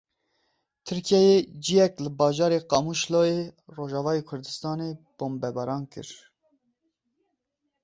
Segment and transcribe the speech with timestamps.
[0.85, 3.39] Tirkiyeyê cihek li bajarê Qamişloya
[3.75, 6.07] Rojavayê Kurdistanê bombebaran kir.